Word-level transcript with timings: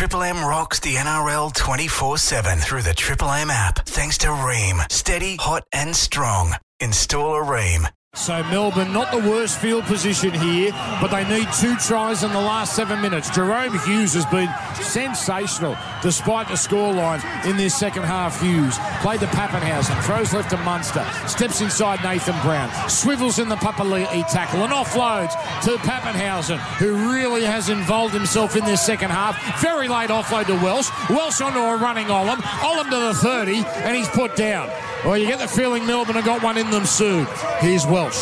Triple 0.00 0.22
M 0.22 0.42
rocks 0.42 0.80
the 0.80 0.94
NRL 0.94 1.52
24 1.52 2.16
7 2.16 2.58
through 2.58 2.80
the 2.80 2.94
Triple 2.94 3.30
M 3.32 3.50
app. 3.50 3.84
Thanks 3.84 4.16
to 4.16 4.28
Rheem. 4.28 4.90
Steady, 4.90 5.36
hot, 5.36 5.64
and 5.74 5.94
strong. 5.94 6.54
Install 6.80 7.34
a 7.34 7.44
Rheem. 7.44 7.86
So 8.14 8.42
Melbourne, 8.44 8.92
not 8.92 9.12
the 9.12 9.30
worst 9.30 9.60
field 9.60 9.84
position 9.84 10.32
here, 10.32 10.72
but 11.00 11.08
they 11.08 11.24
need 11.28 11.48
two 11.60 11.76
tries 11.76 12.24
in 12.24 12.32
the 12.32 12.40
last 12.40 12.74
seven 12.74 13.00
minutes. 13.00 13.30
Jahrome 13.30 13.82
Hughes 13.86 14.14
has 14.14 14.26
been 14.26 14.48
sensational 14.74 15.76
despite 16.02 16.48
the 16.48 16.54
scoreline 16.54 17.24
in 17.46 17.56
this 17.56 17.74
second 17.74 18.02
half. 18.02 18.40
Hughes 18.42 18.76
played 19.00 19.20
the 19.20 19.26
Papenhuyzen, 19.26 20.02
throws 20.02 20.34
left 20.34 20.50
to 20.50 20.56
Munster, 20.58 21.06
steps 21.28 21.60
inside 21.60 22.02
Nathan 22.02 22.38
Brown, 22.42 22.68
swivels 22.90 23.38
in 23.38 23.48
the 23.48 23.56
Papali'i 23.56 24.28
tackle 24.28 24.64
and 24.64 24.72
offloads 24.72 25.32
to 25.62 25.76
Papenhuyzen, 25.78 26.58
who 26.78 27.12
really 27.12 27.44
has 27.44 27.68
involved 27.68 28.12
himself 28.12 28.56
in 28.56 28.64
this 28.64 28.84
second 28.84 29.10
half. 29.10 29.62
Very 29.62 29.88
late 29.88 30.10
offload 30.10 30.46
to 30.46 30.54
Welch. 30.54 30.88
Welch 31.08 31.40
onto 31.40 31.60
a 31.60 31.76
running 31.76 32.08
Olam. 32.08 32.36
Olam 32.36 32.90
to 32.90 32.98
the 32.98 33.14
30, 33.14 33.64
and 33.84 33.96
he's 33.96 34.08
put 34.08 34.34
down. 34.36 34.68
Well, 35.04 35.16
you 35.16 35.26
get 35.26 35.38
the 35.38 35.48
feeling 35.48 35.86
Melbourne 35.86 36.16
have 36.16 36.26
got 36.26 36.42
one 36.42 36.58
in 36.58 36.70
them 36.70 36.84
soon. 36.84 37.26
Here's 37.60 37.86
Welch. 37.86 38.16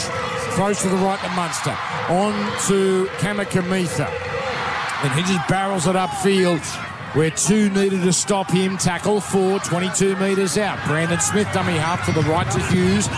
Throws 0.54 0.80
to 0.82 0.88
the 0.88 0.96
right 0.96 1.18
to 1.20 1.28
Munster. 1.30 1.76
On 2.08 2.32
to 2.68 3.06
Kamikamica. 3.18 4.08
And 5.02 5.12
he 5.12 5.22
just 5.22 5.48
barrels 5.48 5.88
it 5.88 5.96
upfield 5.96 6.64
where 7.16 7.30
two 7.30 7.68
needed 7.70 8.02
to 8.02 8.12
stop 8.12 8.48
him. 8.50 8.76
Tackle 8.76 9.20
four, 9.20 9.58
22 9.58 10.14
metres 10.16 10.56
out. 10.56 10.78
Brandon 10.86 11.18
Smith, 11.18 11.48
dummy 11.52 11.72
half 11.72 12.06
to 12.06 12.12
the 12.12 12.22
right 12.28 12.48
to 12.52 12.60
Hughes. 12.66 13.08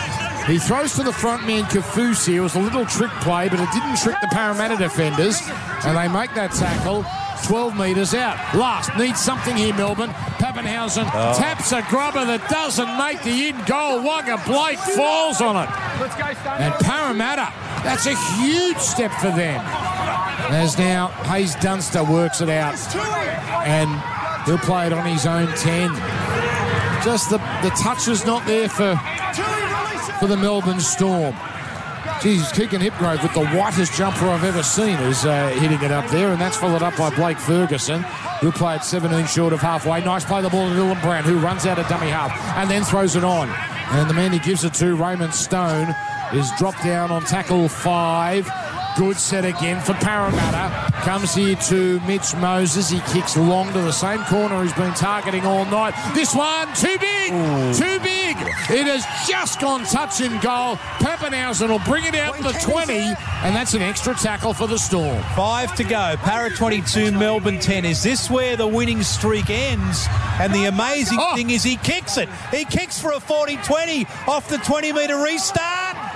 He 0.47 0.57
throws 0.57 0.95
to 0.95 1.03
the 1.03 1.13
front 1.13 1.45
man 1.45 1.63
Kaufusi. 1.65 2.33
It 2.33 2.41
was 2.41 2.55
a 2.55 2.59
little 2.59 2.85
trick 2.85 3.11
play, 3.21 3.47
but 3.47 3.59
it 3.59 3.69
didn't 3.71 3.97
trick 3.97 4.15
the 4.21 4.27
Parramatta 4.31 4.75
defenders. 4.75 5.39
And 5.85 5.95
they 5.95 6.07
make 6.07 6.33
that 6.33 6.51
tackle. 6.51 7.05
12 7.45 7.77
metres 7.77 8.13
out. 8.13 8.37
Last 8.55 8.95
needs 8.97 9.19
something 9.19 9.55
here, 9.55 9.73
Melbourne. 9.73 10.13
Papenhuyzen 10.51 11.09
oh. 11.13 11.37
taps 11.37 11.71
a 11.71 11.81
grubber 11.83 12.25
that 12.25 12.47
doesn't 12.49 12.97
make 12.97 13.21
the 13.23 13.47
in 13.47 13.55
goal. 13.65 14.01
Waqa 14.03 14.43
Blake 14.45 14.79
falls 14.79 15.39
on 15.39 15.55
it. 15.55 15.69
And 16.59 16.73
Parramatta, 16.83 17.53
that's 17.83 18.05
a 18.05 18.15
huge 18.35 18.77
step 18.77 19.11
for 19.13 19.31
them. 19.31 19.61
As 20.51 20.77
now 20.77 21.07
Hayze 21.23 21.55
Dunster 21.61 22.03
works 22.03 22.41
it 22.41 22.49
out. 22.49 22.75
And 23.65 23.89
he'll 24.45 24.57
play 24.57 24.87
it 24.87 24.93
on 24.93 25.05
his 25.05 25.25
own 25.25 25.47
10. 25.47 25.89
Just 27.03 27.29
the, 27.29 27.37
the 27.63 27.71
touch 27.81 28.07
is 28.07 28.25
not 28.25 28.45
there 28.45 28.67
for, 28.67 28.95
for 30.19 30.27
the 30.27 30.37
Melbourne 30.37 30.81
Storm. 30.81 31.33
Geez, 32.21 32.51
Keegan 32.51 32.81
Hipgrave 32.81 33.23
with 33.23 33.33
the 33.33 33.47
whitest 33.57 33.93
jumper 33.93 34.27
I've 34.27 34.43
ever 34.43 34.61
seen 34.61 34.95
is 34.99 35.25
uh, 35.25 35.49
hitting 35.59 35.81
it 35.81 35.91
up 35.91 36.07
there, 36.11 36.31
and 36.31 36.39
that's 36.39 36.55
followed 36.55 36.83
up 36.83 36.95
by 36.95 37.09
Blake 37.15 37.39
Ferguson, 37.39 38.03
who 38.41 38.51
played 38.51 38.83
17 38.83 39.25
short 39.25 39.53
of 39.53 39.59
halfway. 39.59 40.03
Nice 40.05 40.23
play 40.23 40.43
the 40.43 40.49
ball 40.49 40.69
to 40.69 40.75
Dylan 40.75 41.01
Brown, 41.01 41.23
who 41.23 41.39
runs 41.39 41.65
out 41.65 41.79
of 41.79 41.87
dummy 41.87 42.09
half 42.09 42.31
and 42.57 42.69
then 42.69 42.83
throws 42.83 43.15
it 43.15 43.23
on. 43.23 43.49
And 43.49 44.07
the 44.07 44.13
man 44.13 44.31
he 44.31 44.37
gives 44.37 44.63
it 44.63 44.75
to, 44.75 44.95
Raymond 44.95 45.33
Stone, 45.33 45.95
is 46.31 46.51
dropped 46.59 46.83
down 46.83 47.09
on 47.09 47.23
tackle 47.23 47.67
five. 47.67 48.47
Good 48.97 49.17
set 49.17 49.45
again 49.45 49.79
for 49.81 49.93
Parramatta. 49.93 50.91
Comes 51.03 51.33
here 51.33 51.55
to 51.55 51.99
Mitch 52.01 52.35
Moses. 52.35 52.89
He 52.89 52.99
kicks 53.11 53.37
long 53.37 53.71
to 53.73 53.79
the 53.79 53.91
same 53.91 54.21
corner 54.25 54.61
he's 54.63 54.73
been 54.73 54.93
targeting 54.93 55.45
all 55.45 55.65
night. 55.65 55.93
This 56.13 56.35
one, 56.35 56.67
too 56.75 56.97
big, 56.99 57.31
Ooh. 57.31 57.73
too 57.73 57.99
big. 58.01 58.35
It 58.69 58.87
has 58.87 59.05
just 59.27 59.59
gone 59.61 59.85
touch 59.85 60.21
and 60.21 60.41
goal. 60.41 60.75
Papenhuyzen 60.99 61.69
will 61.69 61.79
bring 61.79 62.03
it 62.03 62.15
out 62.15 62.35
to 62.37 62.43
the 62.43 62.53
20, 62.53 62.93
and 62.93 63.55
that's 63.55 63.73
an 63.73 63.81
extra 63.81 64.13
tackle 64.13 64.53
for 64.53 64.67
the 64.67 64.77
Storm. 64.77 65.23
Five 65.35 65.73
to 65.75 65.83
go. 65.83 66.15
Para 66.17 66.49
22, 66.49 67.11
Melbourne 67.11 67.59
10. 67.59 67.85
Is 67.85 68.03
this 68.03 68.29
where 68.29 68.57
the 68.57 68.67
winning 68.67 69.03
streak 69.03 69.49
ends? 69.49 70.05
And 70.39 70.53
the 70.53 70.65
amazing 70.65 71.17
oh. 71.19 71.35
thing 71.35 71.49
is 71.49 71.63
he 71.63 71.77
kicks 71.77 72.17
it. 72.17 72.29
He 72.51 72.65
kicks 72.65 72.99
for 72.99 73.11
a 73.11 73.19
40-20 73.19 74.27
off 74.27 74.49
the 74.49 74.57
20-metre 74.57 75.23
restart 75.23 75.70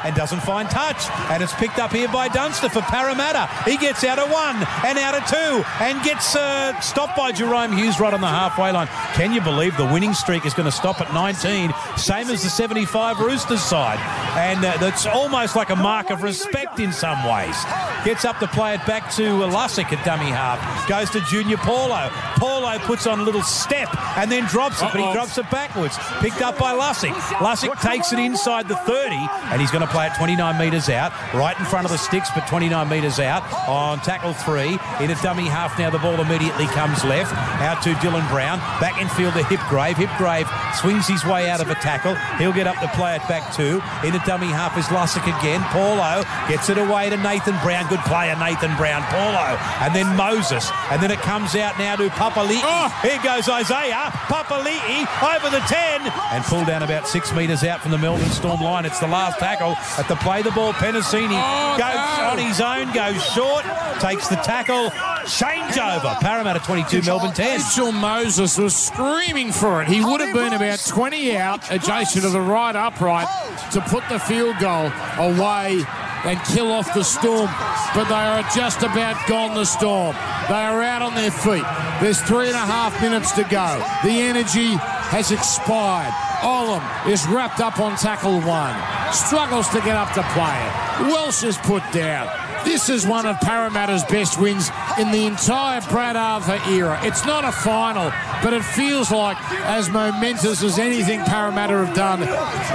and 0.05 0.15
doesn't 0.15 0.41
find 0.41 0.69
touch. 0.69 1.09
And 1.31 1.41
it's 1.41 1.53
picked 1.55 1.79
up 1.79 1.91
here 1.91 2.07
by 2.07 2.27
Dunster 2.27 2.69
for 2.69 2.81
Parramatta. 2.81 3.47
He 3.69 3.77
gets 3.77 4.03
out 4.03 4.19
of 4.19 4.29
one 4.31 4.55
and 4.85 4.97
out 4.97 5.15
of 5.15 5.25
two 5.27 5.63
and 5.83 6.01
gets 6.03 6.35
uh, 6.35 6.79
stopped 6.79 7.17
by 7.17 7.31
Jahrome 7.31 7.75
Hughes 7.77 7.99
right 7.99 8.13
on 8.13 8.21
the 8.21 8.27
halfway 8.27 8.71
line. 8.71 8.87
Can 9.13 9.33
you 9.33 9.41
believe 9.41 9.75
the 9.77 9.85
winning 9.85 10.13
streak 10.13 10.45
is 10.45 10.53
going 10.53 10.65
to 10.69 10.71
stop 10.71 11.01
at 11.01 11.13
19? 11.13 11.73
Same 11.97 12.29
as 12.29 12.43
the 12.43 12.49
75 12.49 13.19
Roosters 13.19 13.61
side. 13.63 13.99
And 14.37 14.63
uh, 14.63 14.77
that's 14.77 15.05
almost 15.05 15.55
like 15.55 15.69
a 15.69 15.75
mark 15.75 16.09
of 16.11 16.21
respect 16.23 16.79
in 16.79 16.91
some 16.91 17.23
ways. 17.27 17.55
Gets 18.03 18.25
up 18.25 18.37
to 18.39 18.47
play 18.47 18.75
it 18.75 18.85
back 18.85 19.11
to 19.15 19.23
Lussick 19.23 19.91
at 19.91 20.05
dummy 20.05 20.25
half. 20.29 20.87
Goes 20.87 21.09
to 21.11 21.21
Junior 21.21 21.57
Paulo. 21.57 22.09
Paulo 22.37 22.77
puts 22.79 23.07
on 23.07 23.19
a 23.19 23.23
little 23.23 23.41
step 23.41 23.89
and 24.17 24.31
then 24.31 24.45
drops 24.45 24.81
it, 24.81 24.85
Uh-oh. 24.85 24.91
but 24.93 25.01
he 25.07 25.13
drops 25.13 25.37
it 25.37 25.49
backwards. 25.49 25.97
Picked 26.19 26.41
up 26.41 26.57
by 26.59 26.73
Lussick. 26.73 27.13
Lussick 27.39 27.79
takes 27.81 28.13
it 28.13 28.19
inside 28.19 28.67
the 28.67 28.75
30 28.75 29.15
and 29.15 29.61
he's 29.61 29.71
going 29.71 29.85
to 29.85 29.91
play 29.95 30.07
it 30.07 30.13
29 30.15 30.57
metres 30.57 30.89
out, 30.89 31.13
right 31.33 31.57
in 31.57 31.63
front 31.63 31.85
of 31.85 31.91
the 31.91 31.97
sticks, 31.97 32.27
but 32.35 32.45
29 32.47 32.89
metres 32.89 33.17
out 33.17 33.47
on 33.65 33.97
tackle 34.01 34.33
three. 34.33 34.77
In 34.99 35.09
a 35.09 35.15
dummy 35.23 35.47
half 35.47 35.79
now, 35.79 35.89
the 35.89 35.99
ball 35.99 36.19
immediately 36.19 36.65
comes 36.75 37.01
left. 37.05 37.31
Out 37.63 37.81
to 37.83 37.93
Dylan 38.03 38.27
Brown. 38.27 38.59
Back 38.83 38.99
in 38.99 39.07
field 39.07 39.35
to 39.35 39.43
Hipgrave. 39.47 39.95
Hipgrave 39.95 40.51
swings 40.75 41.07
his 41.07 41.23
way 41.23 41.49
out 41.49 41.61
of 41.61 41.69
a 41.69 41.75
tackle. 41.75 42.13
He'll 42.35 42.51
get 42.51 42.67
up 42.67 42.75
to 42.83 42.89
play 42.89 43.15
it 43.15 43.23
back 43.29 43.55
two. 43.55 43.79
In 44.03 44.13
a 44.13 44.19
dummy 44.25 44.51
half 44.51 44.77
is 44.77 44.83
Lussick 44.91 45.23
again. 45.23 45.63
Paulo 45.71 46.27
gets 46.49 46.69
it 46.69 46.77
away 46.77 47.09
to 47.09 47.15
Nathan 47.15 47.55
Brown. 47.63 47.87
Good 47.87 48.03
player, 48.03 48.35
Nathan 48.35 48.75
Brown. 48.75 49.01
Paulo. 49.07 49.55
And 49.79 49.95
then 49.95 50.11
Moses. 50.17 50.69
And 50.91 51.01
then 51.01 51.09
it 51.09 51.19
comes 51.19 51.55
out 51.55 51.79
now 51.79 51.95
to 51.95 52.09
Papali'i. 52.09 52.59
Oh. 52.59 52.91
Here 53.01 53.21
goes 53.23 53.47
Isaiah. 53.47 54.11
Papali'i 54.27 55.07
over 55.23 55.47
the 55.49 55.63
10 55.63 56.11
and 56.35 56.43
pulled 56.43 56.67
down 56.67 56.83
about 56.83 57.07
six 57.07 57.31
metres 57.31 57.63
out 57.63 57.79
from 57.79 57.91
the 57.91 57.97
Melbourne 57.97 58.35
Storm 58.35 58.59
line. 58.59 58.83
It's 58.83 58.99
the 58.99 59.07
last 59.07 59.39
tackle 59.39 59.77
at 59.97 60.07
the 60.07 60.15
play 60.17 60.41
the 60.41 60.51
ball. 60.51 60.73
Penisini 60.73 61.29
oh, 61.31 61.77
goes 61.77 62.17
no. 62.17 62.29
on 62.31 62.37
his 62.37 62.61
own, 62.61 62.93
goes 62.93 63.23
short, 63.33 63.63
takes 63.99 64.27
the 64.27 64.35
tackle. 64.37 64.89
Changeover. 65.25 66.19
Parramatta 66.19 66.59
22, 66.59 67.01
Melbourne 67.01 67.33
10. 67.33 67.57
Mitchell 67.59 67.91
Moses 67.91 68.57
was 68.57 68.75
screaming 68.75 69.51
for 69.51 69.81
it. 69.81 69.87
He 69.87 70.03
would 70.03 70.21
have 70.21 70.33
been 70.33 70.53
oh, 70.53 70.57
about 70.57 70.79
20 70.79 71.37
out, 71.37 71.71
adjacent 71.71 72.23
to 72.23 72.29
the 72.29 72.41
right 72.41 72.75
upright, 72.75 73.27
to 73.71 73.81
put 73.81 74.03
the 74.09 74.19
field 74.19 74.57
goal 74.59 74.91
away 75.17 75.83
and 76.25 76.39
kill 76.45 76.71
off 76.71 76.93
the 76.93 77.03
Storm. 77.03 77.49
But 77.93 78.05
they 78.05 78.15
are 78.15 78.43
just 78.55 78.81
about 78.81 79.15
gone, 79.27 79.55
the 79.55 79.65
Storm. 79.65 80.15
They 80.47 80.53
are 80.53 80.81
out 80.81 81.01
on 81.01 81.15
their 81.15 81.31
feet. 81.31 81.63
There's 82.01 82.21
three 82.21 82.47
and 82.47 82.55
a 82.55 82.65
half 82.65 82.99
minutes 83.01 83.31
to 83.33 83.43
go. 83.43 83.83
The 84.03 84.21
energy 84.21 84.75
has 85.09 85.31
expired. 85.31 86.13
Olam 86.41 87.07
is 87.07 87.25
wrapped 87.27 87.59
up 87.59 87.79
on 87.79 87.95
tackle 87.97 88.41
one. 88.41 88.75
Struggles 89.13 89.67
to 89.69 89.79
get 89.81 89.95
up 89.95 90.11
to 90.13 90.23
play 90.33 90.55
it. 90.67 91.11
Welch 91.11 91.43
is 91.43 91.57
put 91.57 91.83
down. 91.91 92.29
This 92.65 92.89
is 92.89 93.05
one 93.05 93.27
of 93.27 93.39
Parramatta's 93.41 94.03
best 94.05 94.39
wins 94.39 94.71
in 94.99 95.11
the 95.11 95.25
entire 95.25 95.81
Brad 95.81 96.15
Arthur 96.15 96.59
era. 96.67 96.99
It's 97.03 97.23
not 97.23 97.45
a 97.45 97.51
final, 97.51 98.11
but 98.41 98.53
it 98.53 98.63
feels 98.63 99.11
like 99.11 99.37
as 99.65 99.87
momentous 99.89 100.63
as 100.63 100.79
anything 100.79 101.19
Parramatta 101.25 101.85
have 101.85 101.95
done 101.95 102.23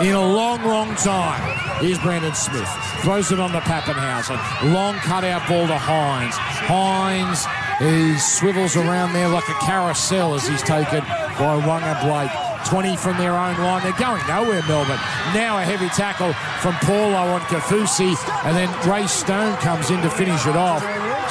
in 0.06 0.14
a 0.14 0.20
long, 0.20 0.62
long 0.62 0.94
time. 0.94 1.42
Here's 1.84 1.98
Brandon 1.98 2.34
Smith. 2.34 2.68
Throws 3.02 3.32
it 3.32 3.40
on 3.40 3.50
to 3.50 3.60
Papenhuyzen. 3.60 4.72
Long 4.72 4.94
cutout 4.96 5.48
ball 5.48 5.66
to 5.66 5.74
Hynes. 5.74 6.34
Hynes 6.34 7.46
he 7.80 8.18
swivels 8.18 8.76
around 8.76 9.14
there 9.14 9.28
like 9.28 9.48
a 9.48 9.54
carousel 9.54 10.34
as 10.34 10.46
he's 10.46 10.62
taken 10.62 11.00
by 11.00 11.58
Waqa 11.64 12.02
Blake. 12.02 12.49
20 12.70 12.96
from 12.96 13.18
their 13.18 13.32
own 13.32 13.58
line. 13.58 13.82
They're 13.82 13.92
going 13.98 14.24
nowhere, 14.28 14.62
Melbourne. 14.68 15.00
Now 15.34 15.58
a 15.58 15.62
heavy 15.62 15.88
tackle 15.88 16.32
from 16.62 16.74
Paulo 16.86 17.34
on 17.34 17.40
Kaufusi, 17.42 18.14
and 18.44 18.56
then 18.56 18.70
Ray 18.88 19.08
Stone 19.08 19.56
comes 19.56 19.90
in 19.90 20.00
to 20.02 20.08
finish 20.08 20.46
it 20.46 20.54
off. 20.54 20.80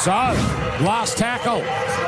So, 0.02 0.12
last 0.84 1.18
tackle, 1.18 1.64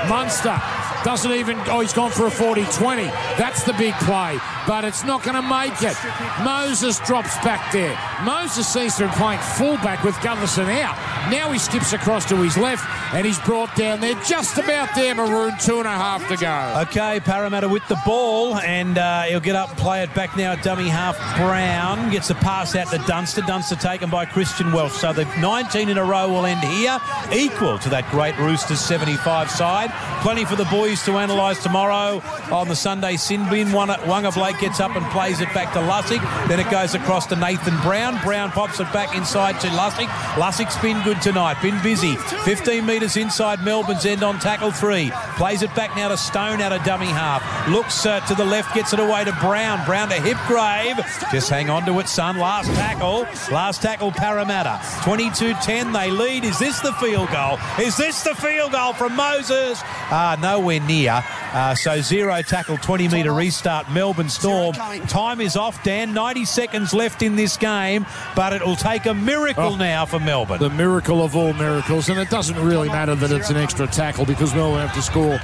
Munster 0.10 0.60
doesn't 1.04 1.32
even, 1.32 1.58
oh, 1.68 1.80
he's 1.80 1.94
gone 1.94 2.12
for 2.12 2.28
a 2.28 2.32
40 2.32 2.64
20. 2.66 3.04
That's 3.38 3.64
the 3.64 3.74
big 3.74 3.94
play, 3.96 4.38
but 4.68 4.86
it's 4.86 5.04
not 5.04 5.24
going 5.24 5.36
to 5.36 5.42
make 5.42 5.82
it. 5.82 5.98
Moses 6.44 7.00
drops 7.00 7.36
back 7.44 7.72
there. 7.72 7.98
Moses 8.24 8.68
seems 8.68 8.96
to 8.98 9.08
be 9.08 9.12
playing 9.14 9.40
fullback 9.40 10.04
with 10.04 10.16
Gutherson 10.16 10.70
out. 10.82 10.96
Now 11.32 11.52
he 11.52 11.60
skips 11.60 11.94
across 11.94 12.28
to 12.30 12.36
his 12.38 12.58
left 12.58 12.86
and 13.14 13.26
he's 13.26 13.40
brought 13.40 13.76
down 13.76 14.00
there 14.00 14.16
just 14.24 14.58
about 14.58 14.94
there, 14.96 15.16
Maroon. 15.16 15.54
Two 15.60 15.80
and 15.80 15.88
a 15.88 15.92
half 15.92 16.28
to 16.28 16.38
go. 16.38 16.84
Okay, 16.88 17.20
Parramatta 17.20 17.68
with 17.68 17.88
the 17.88 18.00
ball 18.06 18.58
and 18.58 18.98
uh, 18.98 19.24
he'll 19.24 19.40
get 19.40 19.56
up 19.56 19.70
and 19.70 19.78
play 19.78 20.04
it 20.04 20.14
back 20.14 20.36
now 20.38 20.56
dummy 20.56 20.88
half. 20.88 21.18
Brown 21.38 22.12
gets 22.12 22.30
a 22.30 22.36
pass 22.36 22.76
out 22.76 22.88
to 22.92 22.98
Dunster. 23.08 23.42
Dunster 23.42 23.76
taken 23.76 24.10
by 24.10 24.26
Christian 24.26 24.72
Welch. 24.72 24.92
So 24.92 25.14
the 25.14 25.26
19 25.40 25.90
in 25.90 25.98
a 25.98 26.04
row 26.04 26.30
will 26.30 26.46
end 26.46 26.60
here, 26.62 27.00
equal 27.34 27.80
to 27.80 27.90
that 27.90 28.10
great 28.12 28.38
Roosters 28.38 28.80
75 28.80 29.50
side. 29.50 29.92
Plenty 30.22 30.46
for 30.46 30.56
the 30.56 30.66
boys 30.66 30.91
to 31.00 31.18
analyse 31.18 31.64
tomorrow 31.64 32.22
on 32.52 32.68
the 32.68 32.76
Sunday 32.76 33.16
sin 33.16 33.48
bin. 33.50 33.70
Waqa 33.70 34.34
Blake 34.34 34.60
gets 34.60 34.80
up 34.80 34.96
and 34.96 35.06
plays 35.12 35.40
it 35.40 35.54
back 35.54 35.72
to 35.74 35.80
Lussick. 35.80 36.22
Then 36.48 36.60
it 36.60 36.70
goes 36.70 36.96
across 36.96 37.26
to 37.28 37.36
Nathan 37.36 37.80
Brown. 37.82 38.22
Brown 38.24 38.52
pops 38.52 38.80
it 38.80 38.92
back 38.92 39.16
inside 39.16 39.60
to 39.62 39.68
Lussick. 39.68 40.08
Lussick's 40.36 40.78
been 40.82 41.02
good 41.04 41.22
tonight. 41.22 41.62
Been 41.62 41.82
busy. 41.82 42.16
15 42.44 42.86
metres 42.86 43.16
inside 43.16 43.64
Melbourne's 43.64 44.06
end 44.06 44.24
on 44.24 44.40
tackle 44.40 44.72
three. 44.72 45.12
Plays 45.38 45.62
it 45.62 45.74
back 45.76 45.96
now 45.96 46.10
to 46.10 46.18
Stone 46.18 46.60
out 46.60 46.74
of 46.74 46.84
dummy 46.84 47.08
half. 47.08 47.42
Looks 47.70 48.06
uh, 48.06 48.20
to 48.22 48.36
the 48.36 48.46
left, 48.46 48.76
gets 48.76 48.92
it 48.92 49.00
away 49.00 49.24
to 49.24 49.32
Brown. 49.40 49.86
Brown 49.86 50.10
to 50.10 50.16
Hipgrave. 50.16 50.98
Just 51.32 51.50
hang 51.50 51.70
on 51.70 51.86
to 51.86 52.00
it, 52.00 52.10
son. 52.10 52.38
Last 52.38 52.68
tackle. 52.76 53.22
Last 53.54 53.82
tackle, 53.82 54.12
Parramatta. 54.12 54.80
22-10. 55.02 55.94
They 55.94 56.12
lead. 56.12 56.44
Is 56.44 56.60
this 56.60 56.80
the 56.82 56.94
field 56.94 57.30
goal? 57.32 57.58
Is 57.80 57.96
this 57.96 58.24
the 58.24 58.36
field 58.36 58.74
goal 58.74 58.94
from 58.94 59.16
Moses? 59.16 59.80
Ah, 59.84 60.38
nowhere 60.42 60.81
near. 60.88 61.24
Uh, 61.54 61.76
so 61.76 62.00
zero 62.02 62.42
tackle, 62.42 62.78
20 62.78 63.08
metre 63.10 63.34
restart. 63.34 63.90
Melbourne 63.92 64.30
Storm. 64.30 64.74
Time 64.74 65.42
is 65.42 65.56
off, 65.56 65.84
Dan. 65.84 66.14
90 66.14 66.46
seconds 66.46 66.94
left 66.94 67.22
in 67.22 67.36
this 67.36 67.58
game, 67.58 68.06
but 68.36 68.54
it 68.54 68.66
will 68.66 68.76
take 68.76 69.06
a 69.06 69.14
miracle 69.14 69.74
Oh. 69.74 69.76
now 69.76 70.06
for 70.06 70.20
Melbourne. 70.20 70.60
the 70.60 70.70
miracle 70.70 71.24
of 71.24 71.36
all 71.36 71.54
miracles, 71.54 72.10
and 72.10 72.20
it 72.20 72.30
doesn't 72.30 72.60
really 72.64 72.90
matter 72.90 73.16
that 73.16 73.32
it's 73.32 73.50
an 73.50 73.58
extra 73.58 73.88
tackle 73.88 74.26
because 74.26 74.54
Melbourne 74.54 74.88
have 74.88 74.96
to 74.96 75.02
score 75.02 75.40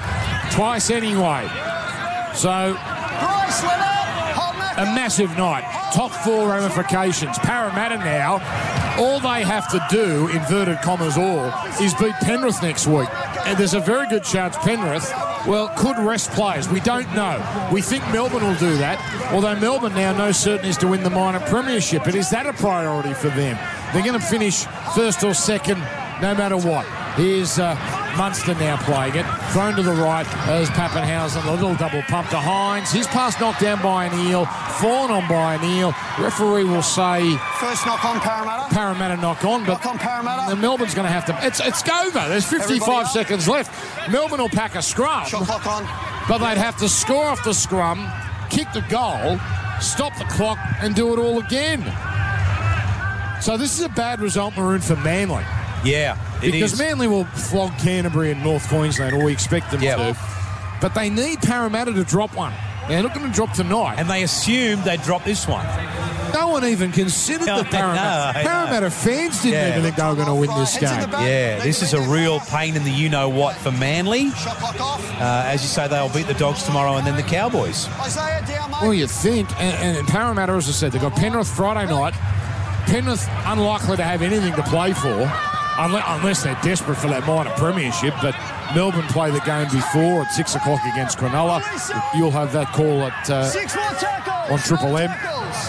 twice 0.51 0.89
anyway. 0.89 1.47
So 2.33 2.75
a 4.77 4.85
massive 4.93 5.35
night. 5.37 5.63
Top 5.93 6.11
four 6.11 6.49
ramifications. 6.49 7.37
Parramatta 7.39 7.97
now, 7.97 8.33
all 8.99 9.19
they 9.19 9.43
have 9.43 9.67
to 9.71 9.83
do, 9.89 10.27
inverted 10.27 10.79
commas 10.81 11.17
all, 11.17 11.51
is 11.81 11.93
beat 11.95 12.13
Penrith 12.21 12.61
next 12.61 12.85
week. 12.85 13.09
And 13.47 13.57
there's 13.57 13.73
a 13.73 13.79
very 13.79 14.07
good 14.07 14.23
chance 14.23 14.55
Penrith, 14.57 15.11
well, 15.47 15.69
could 15.77 15.97
rest 15.97 16.31
players. 16.31 16.67
We 16.67 16.81
don't 16.81 17.11
know. 17.15 17.69
We 17.71 17.81
think 17.81 18.03
Melbourne 18.11 18.43
will 18.43 18.55
do 18.55 18.77
that, 18.77 19.31
although 19.33 19.57
Melbourne 19.59 19.95
now 19.95 20.15
no 20.15 20.31
certain 20.31 20.67
is 20.67 20.77
to 20.77 20.87
win 20.87 21.03
the 21.03 21.09
minor 21.09 21.39
premiership. 21.39 22.03
But 22.03 22.15
is 22.15 22.29
that 22.31 22.45
a 22.45 22.53
priority 22.53 23.13
for 23.13 23.29
them? 23.29 23.57
They're 23.93 24.03
going 24.03 24.19
to 24.19 24.25
finish 24.25 24.65
first 24.93 25.23
or 25.23 25.33
second 25.33 25.79
no 26.21 26.35
matter 26.35 26.57
what. 26.57 26.85
Here's 27.15 27.59
uh, 27.59 27.75
Munster 28.17 28.55
now 28.55 28.77
playing 28.77 29.15
it. 29.15 29.25
Thrown 29.51 29.75
to 29.75 29.83
the 29.83 29.91
right 29.93 30.25
as 30.47 30.69
Papenhuyzen. 30.71 31.45
A 31.47 31.51
little 31.51 31.75
double 31.75 32.01
pump 32.03 32.29
to 32.29 32.35
Hynes. 32.37 32.91
His 32.91 33.05
pass 33.07 33.39
knocked 33.39 33.61
down 33.61 33.81
by 33.81 34.05
an 34.05 34.27
eel. 34.27 34.45
Fallen 34.45 35.11
on 35.11 35.27
by 35.29 35.55
an 35.55 35.63
eel. 35.63 35.93
Referee 36.19 36.63
will 36.63 36.81
say 36.81 37.37
First 37.59 37.85
knock 37.85 38.03
on 38.03 38.19
Parramatta. 38.19 38.73
Parramatta 38.73 39.17
knock 39.17 39.43
on, 39.45 39.61
but 39.65 39.73
Knock 39.73 39.85
on 39.85 39.97
Parramatta. 39.99 40.49
the 40.55 40.59
Melbourne's 40.59 40.95
going 40.95 41.05
to 41.05 41.11
have 41.11 41.25
to. 41.25 41.37
It's 41.45 41.59
it's 41.59 41.87
over. 41.87 42.27
There's 42.29 42.45
55 42.45 43.07
seconds 43.09 43.47
left. 43.47 43.71
Melbourne 44.11 44.41
will 44.41 44.49
pack 44.49 44.75
a 44.75 44.81
scrum, 44.81 45.25
Shot 45.25 45.45
clock 45.45 45.65
on. 45.67 45.83
but 46.27 46.39
they'd 46.39 46.57
have 46.59 46.77
to 46.77 46.89
score 46.89 47.25
off 47.25 47.43
the 47.43 47.53
scrum, 47.53 48.09
kick 48.49 48.67
the 48.73 48.81
goal, 48.89 49.39
stop 49.79 50.15
the 50.17 50.25
clock, 50.25 50.57
and 50.81 50.95
do 50.95 51.13
it 51.13 51.19
all 51.19 51.39
again. 51.39 51.81
So 53.41 53.55
this 53.57 53.77
is 53.77 53.85
a 53.85 53.89
bad 53.89 54.19
result, 54.21 54.57
Maroon, 54.57 54.81
for 54.81 54.95
Manly. 54.97 55.43
Yeah, 55.87 56.17
it 56.43 56.51
Because 56.51 56.73
is. 56.73 56.79
Manly 56.79 57.07
will 57.07 57.25
flog 57.25 57.77
Canterbury 57.79 58.31
and 58.31 58.43
North 58.43 58.67
Queensland, 58.69 59.15
or 59.15 59.23
we 59.25 59.31
expect 59.31 59.71
them 59.71 59.81
Yep. 59.81 59.97
to. 59.97 60.17
But 60.81 60.93
they 60.93 61.09
need 61.09 61.41
Parramatta 61.41 61.93
to 61.93 62.03
drop 62.03 62.35
one. 62.35 62.53
They're 62.87 63.03
not 63.03 63.13
going 63.13 63.27
to 63.27 63.33
drop 63.33 63.51
tonight. 63.53 63.95
and 63.97 64.09
they 64.09 64.23
assumed 64.23 64.83
they'd 64.83 65.01
drop 65.01 65.25
this 65.25 65.45
one. 65.47 65.65
no 66.33 66.47
one 66.49 66.63
even 66.65 66.91
considered 66.93 67.45
No, 67.47 67.57
the 67.57 67.65
Parramatta. 67.65 68.39
I 68.39 68.43
know. 68.43 68.49
Parramatta 68.49 68.89
fans 68.91 69.41
didn't 69.41 69.53
Yeah. 69.59 69.69
even 69.71 69.81
think 69.83 69.95
they 69.97 70.03
were 70.05 70.15
going 70.15 70.27
to 70.27 70.35
win 70.35 70.49
this 70.59 70.75
Heads 70.75 70.91
in 71.03 71.09
the 71.11 71.17
game. 71.17 71.27
Yeah, 71.27 71.59
this 71.59 71.81
is 71.81 71.93
a 71.93 72.01
real 72.01 72.39
pain 72.39 72.75
in 72.77 72.83
the 72.85 72.91
you 72.91 73.09
know 73.09 73.27
what 73.27 73.55
for 73.57 73.71
Manly. 73.73 74.29
Shot 74.31 74.55
clock 74.57 74.79
off. 74.79 75.19
Uh, 75.19 75.43
as 75.47 75.61
you 75.63 75.67
say, 75.67 75.87
they'll 75.89 76.07
beat 76.13 76.27
the 76.27 76.33
Dogs 76.35 76.63
tomorrow 76.63 76.95
and 76.95 77.05
then 77.05 77.17
the 77.17 77.23
Cowboys. 77.23 77.89
Isaiah 77.99 78.45
down, 78.47 78.71
mate. 78.71 78.81
Well, 78.83 78.93
you 78.93 79.07
think, 79.07 79.49
and, 79.59 79.97
and 79.97 80.07
Parramatta, 80.07 80.53
as 80.53 80.69
I 80.69 80.71
said, 80.71 80.91
they've 80.93 81.01
got 81.01 81.15
Penrith 81.15 81.49
Friday 81.49 81.91
night. 81.91 82.13
Penrith 82.85 83.27
unlikely 83.45 83.97
to 83.97 84.03
have 84.03 84.21
anything 84.21 84.53
to 84.55 84.63
play 84.63 84.93
for, 84.93 85.29
unless, 85.77 86.43
they're 86.43 86.57
desperate 86.63 86.97
for 86.97 87.07
that 87.07 87.25
minor 87.25 87.51
premiership. 87.51 88.13
But 88.21 88.35
Melbourne 88.75 89.07
play 89.07 89.31
the 89.31 89.41
game 89.41 89.67
before 89.71 90.23
at 90.23 90.31
six 90.31 90.55
o'clock 90.55 90.81
against 90.91 91.17
Cronulla. 91.17 91.61
You'll 92.15 92.31
have 92.31 92.51
that 92.53 92.67
call 92.73 93.03
at 93.03 93.29
uh, 93.29 94.53
on 94.53 94.59
Triple 94.59 94.97
M 94.97 95.11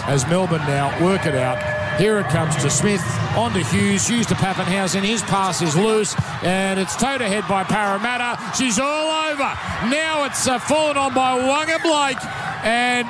as 0.07 0.27
Melbourne 0.27 0.65
now 0.67 0.89
work 1.03 1.25
it 1.25 1.35
out. 1.35 1.57
Here 1.99 2.17
it 2.19 2.27
comes 2.27 2.55
to 2.57 2.69
Smith, 2.69 3.03
on 3.35 3.51
to 3.51 3.59
Hughes, 3.59 4.07
Hughes 4.07 4.25
to 4.27 4.33
Papenhuyzen. 4.35 5.01
His 5.01 5.21
pass 5.23 5.61
is 5.61 5.75
loose, 5.75 6.15
and 6.43 6.79
it's 6.79 6.95
towed 6.95 7.21
ahead 7.21 7.43
by 7.49 7.65
Parramatta. 7.65 8.39
She's 8.55 8.79
all 8.79 9.29
over. 9.29 9.51
Now 9.89 10.23
it's 10.23 10.47
uh, 10.47 10.59
fallen 10.59 10.95
on 10.95 11.13
by 11.13 11.37
Waqa 11.37 11.81
Blake, 11.83 12.23
and 12.63 13.05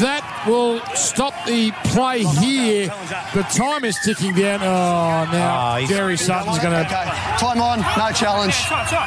that 0.00 0.44
will 0.46 0.80
stop 0.94 1.34
the 1.46 1.72
play 1.90 2.22
here. 2.24 2.86
The 3.34 3.42
time 3.42 3.84
is 3.84 3.98
ticking 4.04 4.34
down. 4.34 4.60
Oh, 4.62 5.30
now 5.32 5.58
Ah, 5.58 5.76
he's- 5.78 6.20
Sutton's 6.20 6.58
going 6.58 6.72
to. 6.72 6.80
Okay. 6.86 7.04
Time 7.38 7.60
on. 7.60 7.80
No 7.98 8.12
challenge. 8.12 8.54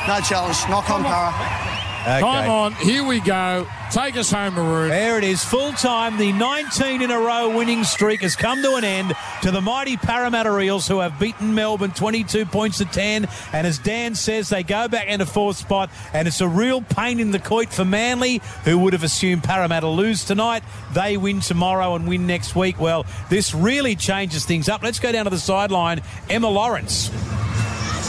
No 0.08 0.20
challenge. 0.22 0.58
Knock 0.70 0.90
on 0.90 1.04
Para. 1.04 1.73
Okay. 2.04 2.20
Time 2.20 2.50
on. 2.50 2.74
Here 2.74 3.02
we 3.02 3.22
go. 3.22 3.66
Take 3.90 4.18
us 4.18 4.30
home, 4.30 4.56
Maroon. 4.56 4.90
There 4.90 5.18
it 5.18 5.24
is, 5.24 5.42
full 5.42 5.72
time. 5.72 6.18
The 6.18 6.34
19 6.34 7.02
in 7.02 7.12
a 7.12 7.18
row 7.18 7.56
winning 7.56 7.86
streak 7.86 8.22
has 8.24 8.36
come 8.36 8.62
to 8.62 8.76
an 8.76 8.84
end 8.84 9.14
to 9.44 9.52
the 9.52 9.62
mighty 9.62 9.96
Parramatta 9.96 10.60
Eels, 10.60 10.86
who 10.86 11.00
have 11.00 11.18
beaten 11.18 11.56
Melbourne 11.56 11.92
22 11.92 12.46
points 12.48 12.80
to 12.80 12.86
10. 12.86 13.30
And 13.54 13.66
as 13.66 13.78
Dan 13.78 14.16
says, 14.16 14.50
they 14.50 14.64
go 14.64 14.90
back 14.90 15.08
into 15.08 15.26
fourth 15.26 15.56
spot, 15.56 15.92
and 16.12 16.28
it's 16.28 16.42
a 16.42 16.48
real 16.48 16.82
pain 16.82 17.22
in 17.22 17.32
the 17.32 17.40
coit 17.40 17.72
for 17.72 17.86
Manly, 17.86 18.42
who 18.66 18.80
would 18.80 18.92
have 18.92 19.04
assumed 19.04 19.46
Parramatta 19.46 19.88
lose 19.88 20.26
tonight. 20.26 20.64
They 20.94 21.16
win 21.16 21.40
tomorrow 21.40 21.96
and 21.96 22.06
win 22.06 22.28
next 22.28 22.54
week. 22.54 22.82
Well, 22.82 23.06
this 23.30 23.54
really 23.54 23.96
changes 23.96 24.44
things 24.44 24.68
up. 24.68 24.84
Let's 24.84 25.00
go 25.00 25.14
down 25.14 25.24
to 25.24 25.30
the 25.30 25.40
sideline. 25.40 26.02
Emma 26.30 26.50
Lawrence. 26.50 27.12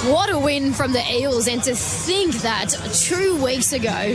What 0.05 0.29
a 0.29 0.39
win 0.39 0.75
from 0.75 0.93
the 0.93 1.03
Eels, 1.13 1.49
and 1.49 1.63
to 1.63 1.75
think 1.75 2.35
that 2.43 2.69
two 2.93 3.43
weeks 3.43 3.73
ago 3.73 4.15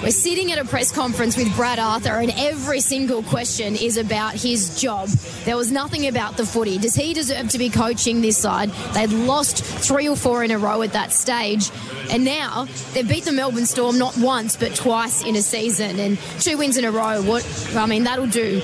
we're 0.00 0.10
sitting 0.12 0.52
at 0.52 0.58
a 0.58 0.64
press 0.64 0.92
conference 0.92 1.36
with 1.36 1.52
Brad 1.56 1.80
Arthur, 1.80 2.20
and 2.20 2.32
every 2.36 2.78
single 2.78 3.20
question 3.24 3.74
is 3.74 3.96
about 3.96 4.34
his 4.34 4.80
job. 4.80 5.08
There 5.44 5.56
was 5.56 5.72
nothing 5.72 6.06
about 6.06 6.36
the 6.36 6.46
footy. 6.46 6.78
Does 6.78 6.94
he 6.94 7.14
deserve 7.14 7.48
to 7.48 7.58
be 7.58 7.68
coaching 7.68 8.20
this 8.20 8.38
side? 8.38 8.70
They'd 8.92 9.10
lost 9.10 9.64
three 9.64 10.08
or 10.08 10.14
four 10.14 10.44
in 10.44 10.52
a 10.52 10.58
row 10.58 10.82
at 10.82 10.92
that 10.92 11.10
stage, 11.10 11.68
and 12.10 12.24
now 12.24 12.68
they've 12.92 13.08
beat 13.08 13.24
the 13.24 13.32
Melbourne 13.32 13.66
Storm 13.66 13.98
not 13.98 14.16
once 14.16 14.54
but 14.54 14.76
twice 14.76 15.24
in 15.24 15.34
a 15.34 15.42
season, 15.42 15.98
and 15.98 16.16
two 16.38 16.58
wins 16.58 16.76
in 16.76 16.84
a 16.84 16.92
row. 16.92 17.20
What 17.22 17.44
I 17.74 17.86
mean, 17.86 18.04
that'll 18.04 18.28
do 18.28 18.62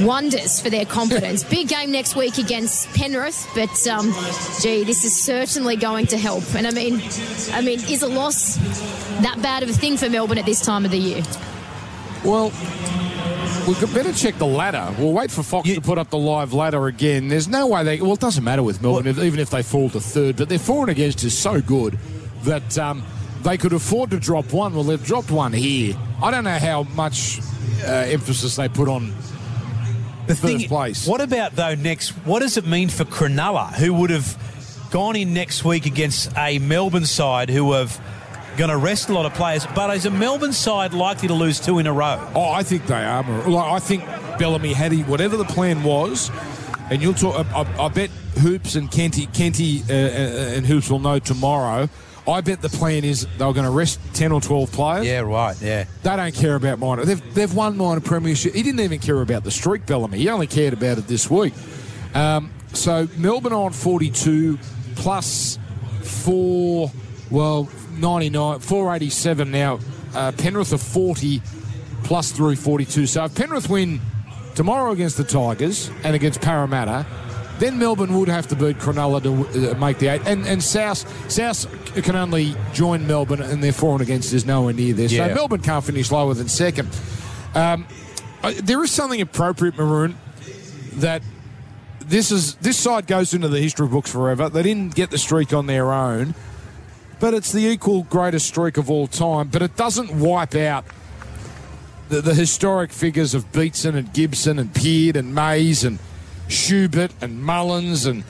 wonders 0.00 0.60
for 0.60 0.70
their 0.70 0.84
confidence. 0.84 1.44
Big 1.44 1.68
game 1.68 1.90
next 1.90 2.16
week 2.16 2.38
against 2.38 2.88
Penrith, 2.94 3.48
but 3.54 3.86
um, 3.86 4.12
gee, 4.60 4.84
this 4.84 5.04
is 5.04 5.16
certainly 5.18 5.76
going 5.76 6.06
to 6.08 6.18
help. 6.18 6.54
And 6.54 6.66
I 6.66 6.70
mean, 6.70 7.00
I 7.52 7.60
mean, 7.60 7.80
is 7.88 8.02
a 8.02 8.08
loss 8.08 8.56
that 9.22 9.38
bad 9.42 9.62
of 9.62 9.68
a 9.68 9.72
thing 9.72 9.96
for 9.96 10.08
Melbourne 10.08 10.38
at 10.38 10.46
this 10.46 10.60
time 10.60 10.84
of 10.84 10.90
the 10.90 10.98
year? 10.98 11.22
Well, 12.24 12.52
we 13.66 13.74
could 13.74 13.92
better 13.94 14.12
check 14.12 14.36
the 14.38 14.46
ladder. 14.46 14.94
We'll 14.98 15.12
wait 15.12 15.30
for 15.30 15.42
Fox 15.42 15.68
You- 15.68 15.76
to 15.76 15.80
put 15.80 15.98
up 15.98 16.10
the 16.10 16.18
live 16.18 16.52
ladder 16.52 16.86
again. 16.86 17.28
There's 17.28 17.48
no 17.48 17.66
way 17.66 17.84
they. 17.84 18.00
Well, 18.00 18.12
it 18.14 18.20
doesn't 18.20 18.42
matter 18.44 18.62
with 18.62 18.82
Melbourne, 18.82 19.06
if, 19.06 19.18
even 19.18 19.40
if 19.40 19.50
they 19.50 19.62
fall 19.62 19.90
to 19.90 20.00
third. 20.00 20.36
But 20.36 20.48
their 20.48 20.58
for 20.58 20.82
and 20.82 20.90
against 20.90 21.22
is 21.24 21.36
so 21.36 21.60
good 21.60 21.98
that 22.44 22.78
um, 22.78 23.02
they 23.42 23.56
could 23.56 23.72
afford 23.72 24.10
to 24.10 24.18
drop 24.18 24.52
one. 24.52 24.74
Well, 24.74 24.84
they've 24.84 25.02
dropped 25.02 25.30
one 25.30 25.52
here. 25.52 25.94
I 26.22 26.30
don't 26.30 26.44
know 26.44 26.58
how 26.58 26.84
much 26.94 27.40
uh, 27.84 27.90
emphasis 27.90 28.56
they 28.56 28.68
put 28.68 28.88
on 28.88 29.12
The 30.40 30.52
first 30.54 30.68
place. 30.68 31.06
What 31.06 31.20
about 31.20 31.56
though 31.56 31.74
next? 31.74 32.10
What 32.26 32.40
does 32.40 32.56
it 32.56 32.66
mean 32.66 32.88
for 32.88 33.04
Cronulla, 33.04 33.72
who 33.74 33.92
would 33.94 34.10
have 34.10 34.36
gone 34.90 35.16
in 35.16 35.32
next 35.32 35.64
week 35.64 35.86
against 35.86 36.30
a 36.36 36.58
Melbourne 36.58 37.06
side 37.06 37.48
who 37.48 37.72
have 37.72 38.00
going 38.56 38.70
to 38.70 38.76
rest 38.76 39.08
a 39.08 39.12
lot 39.12 39.26
of 39.26 39.32
players, 39.34 39.66
but 39.74 39.94
is 39.96 40.04
a 40.06 40.10
Melbourne 40.10 40.52
side 40.52 40.92
likely 40.92 41.28
to 41.28 41.34
lose 41.34 41.58
two 41.58 41.78
in 41.78 41.86
a 41.86 41.92
row? 41.92 42.20
Oh, 42.34 42.50
I 42.50 42.62
think 42.62 42.86
they 42.86 43.02
are. 43.02 43.22
Like, 43.48 43.72
I 43.72 43.78
think 43.78 44.04
Bellamy 44.38 44.72
had 44.74 44.92
he, 44.92 45.02
whatever 45.04 45.36
the 45.36 45.44
plan 45.44 45.82
was, 45.82 46.30
and 46.90 47.00
you'll 47.00 47.14
talk. 47.14 47.46
I, 47.54 47.62
I, 47.62 47.86
I 47.86 47.88
bet 47.88 48.10
Hoops 48.40 48.74
and 48.74 48.90
Kenty, 48.90 49.26
Kenty 49.26 49.82
uh, 49.88 49.92
uh, 49.92 50.56
and 50.56 50.66
Hoops 50.66 50.90
will 50.90 50.98
know 50.98 51.18
tomorrow. 51.18 51.88
I 52.26 52.40
bet 52.40 52.62
the 52.62 52.68
plan 52.68 53.04
is 53.04 53.26
they're 53.38 53.52
going 53.52 53.64
to 53.64 53.70
rest 53.70 53.98
ten 54.14 54.30
or 54.30 54.40
twelve 54.40 54.70
players. 54.70 55.06
Yeah, 55.06 55.20
right. 55.20 55.60
Yeah. 55.60 55.86
They 56.02 56.16
don't 56.16 56.34
care 56.34 56.54
about 56.54 56.78
minor. 56.78 57.04
They've 57.04 57.34
they've 57.34 57.52
won 57.52 57.76
minor 57.76 58.00
premiership. 58.00 58.54
He 58.54 58.62
didn't 58.62 58.80
even 58.80 59.00
care 59.00 59.20
about 59.20 59.42
the 59.44 59.50
streak, 59.50 59.86
Bellamy. 59.86 60.18
He 60.18 60.28
only 60.28 60.46
cared 60.46 60.72
about 60.72 60.98
it 60.98 61.08
this 61.08 61.28
week. 61.28 61.52
Um, 62.14 62.52
so 62.72 63.08
Melbourne 63.16 63.52
on 63.52 63.72
forty 63.72 64.10
two 64.10 64.58
plus 64.94 65.58
four. 66.02 66.92
Well, 67.30 67.68
ninety 67.92 68.30
nine, 68.30 68.60
four 68.60 68.94
eighty 68.94 69.10
seven 69.10 69.50
now. 69.50 69.80
Uh, 70.14 70.30
Penrith 70.32 70.72
are 70.72 70.78
forty 70.78 71.42
plus 72.04 72.30
three 72.30 72.54
forty 72.54 72.84
two. 72.84 73.06
So 73.06 73.24
if 73.24 73.34
Penrith 73.34 73.68
win 73.68 74.00
tomorrow 74.54 74.92
against 74.92 75.16
the 75.16 75.24
Tigers 75.24 75.90
and 76.04 76.14
against 76.14 76.40
Parramatta. 76.40 77.04
Then 77.58 77.78
Melbourne 77.78 78.18
would 78.18 78.28
have 78.28 78.48
to 78.48 78.56
beat 78.56 78.78
Cronulla 78.78 79.22
to 79.22 79.70
uh, 79.70 79.78
make 79.78 79.98
the 79.98 80.08
eight, 80.08 80.22
and 80.26 80.46
and 80.46 80.62
South 80.62 81.30
South 81.30 81.66
can 82.02 82.16
only 82.16 82.56
join 82.72 83.06
Melbourne, 83.06 83.42
and 83.42 83.62
their 83.62 83.72
for 83.72 83.92
and 83.92 84.00
against 84.00 84.32
is 84.32 84.44
nowhere 84.44 84.72
near 84.72 84.94
there. 84.94 85.06
Yeah. 85.06 85.28
So 85.28 85.34
Melbourne 85.34 85.60
can't 85.60 85.84
finish 85.84 86.10
lower 86.10 86.34
than 86.34 86.48
second. 86.48 86.88
Um, 87.54 87.86
there 88.62 88.82
is 88.82 88.90
something 88.90 89.20
appropriate, 89.20 89.76
Maroon, 89.76 90.16
that 90.94 91.22
this 92.00 92.32
is 92.32 92.54
this 92.56 92.78
side 92.78 93.06
goes 93.06 93.34
into 93.34 93.48
the 93.48 93.60
history 93.60 93.86
books 93.86 94.10
forever. 94.10 94.48
They 94.48 94.62
didn't 94.62 94.94
get 94.94 95.10
the 95.10 95.18
streak 95.18 95.52
on 95.52 95.66
their 95.66 95.92
own, 95.92 96.34
but 97.20 97.34
it's 97.34 97.52
the 97.52 97.66
equal 97.66 98.02
greatest 98.04 98.46
streak 98.46 98.76
of 98.76 98.90
all 98.90 99.06
time. 99.06 99.48
But 99.48 99.62
it 99.62 99.76
doesn't 99.76 100.12
wipe 100.18 100.54
out 100.54 100.84
the, 102.08 102.20
the 102.20 102.34
historic 102.34 102.92
figures 102.92 103.34
of 103.34 103.52
Beetson 103.52 103.94
and 103.96 104.12
Gibson 104.12 104.58
and 104.58 104.74
Peard 104.74 105.16
and 105.16 105.34
Mayes 105.34 105.84
and 105.84 105.98
Schubert 106.48 107.12
and 107.20 107.42
Mullins 107.42 108.06
and 108.06 108.24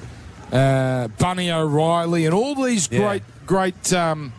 uh, 0.52 1.08
Bunny 1.18 1.50
O'Reilly 1.50 2.26
and 2.26 2.34
all 2.34 2.54
these 2.54 2.88
Yeah. 2.90 2.98
great, 2.98 3.22
great, 3.46 3.92
um, 3.92 4.32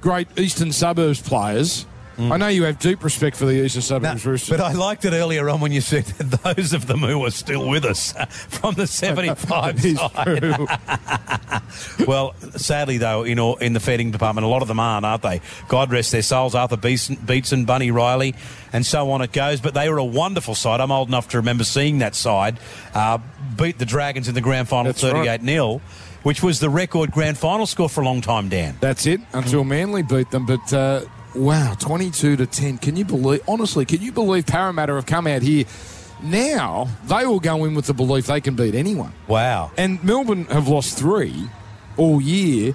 great 0.00 0.28
Eastern 0.38 0.72
Suburbs 0.72 1.20
players. 1.22 1.86
I 2.18 2.36
know 2.36 2.48
you 2.48 2.64
have 2.64 2.78
deep 2.78 3.02
respect 3.02 3.36
for 3.36 3.44
the 3.46 3.64
Eastern 3.64 3.82
Mm. 3.82 3.86
Suburbs 3.86 4.24
Roosters. 4.26 4.50
but 4.56 4.60
I 4.60 4.72
liked 4.72 5.04
it 5.04 5.12
earlier 5.12 5.48
on 5.50 5.60
when 5.60 5.72
you 5.72 5.80
said 5.80 6.04
that 6.04 6.42
those 6.56 6.72
of 6.72 6.86
them 6.86 7.00
who 7.00 7.24
are 7.24 7.30
still 7.30 7.68
with 7.68 7.84
us 7.84 8.12
from 8.48 8.74
the 8.74 8.86
75 8.86 9.76
It's 9.84 10.00
side. 10.00 11.58
Well, 12.06 12.34
sadly, 12.56 12.98
though, 12.98 13.24
in, 13.24 13.38
all, 13.38 13.56
in 13.56 13.72
the 13.72 13.80
feeding 13.80 14.10
department, 14.10 14.44
a 14.44 14.48
lot 14.48 14.62
of 14.62 14.68
them 14.68 14.78
aren't, 14.80 15.04
aren't 15.04 15.22
they? 15.22 15.40
God 15.68 15.90
rest 15.90 16.12
their 16.12 16.22
souls. 16.22 16.54
Arthur 16.54 16.76
Beetson, 16.76 17.16
Beetson, 17.16 17.64
Bunny 17.64 17.90
Riley, 17.90 18.34
and 18.72 18.84
so 18.86 19.10
on 19.10 19.22
it 19.22 19.32
goes. 19.32 19.60
But 19.60 19.74
they 19.74 19.88
were 19.88 19.98
a 19.98 20.04
wonderful 20.04 20.54
side. 20.54 20.80
I'm 20.80 20.92
old 20.92 21.08
enough 21.08 21.28
to 21.30 21.38
remember 21.38 21.64
seeing 21.64 21.98
that 21.98 22.14
side 22.14 22.58
uh, 22.94 23.18
beat 23.56 23.78
the 23.78 23.86
Dragons 23.86 24.28
in 24.28 24.34
the 24.34 24.40
grand 24.40 24.68
final 24.68 24.92
That's 24.92 25.02
right. 25.02 25.12
38 25.40 25.42
0, 25.44 25.80
which 26.22 26.42
was 26.42 26.60
the 26.60 26.70
record 26.70 27.10
grand 27.10 27.38
final 27.38 27.66
score 27.66 27.88
for 27.88 28.02
a 28.02 28.04
long 28.04 28.20
time, 28.20 28.48
Dan. 28.48 28.76
That's 28.80 29.06
it 29.06 29.20
until 29.32 29.64
Manly 29.64 30.02
beat 30.02 30.30
them. 30.30 30.46
But 30.46 30.72
uh, 30.72 31.02
wow, 31.34 31.74
22 31.78 32.36
to 32.36 32.46
10. 32.46 32.78
Can 32.78 32.96
you 32.96 33.04
believe, 33.04 33.42
honestly, 33.48 33.84
can 33.84 34.00
you 34.00 34.12
believe 34.12 34.46
Parramatta 34.46 34.94
have 34.94 35.06
come 35.06 35.26
out 35.26 35.42
here? 35.42 35.64
Now 36.22 36.88
they 37.06 37.26
will 37.26 37.40
go 37.40 37.64
in 37.64 37.74
with 37.74 37.86
the 37.86 37.94
belief 37.94 38.26
they 38.26 38.40
can 38.40 38.54
beat 38.54 38.74
anyone. 38.74 39.12
Wow. 39.28 39.72
And 39.76 40.02
Melbourne 40.02 40.44
have 40.46 40.68
lost 40.68 40.96
three 40.98 41.48
all 41.96 42.20
year. 42.20 42.74